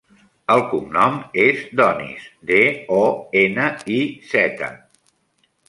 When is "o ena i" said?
2.97-4.01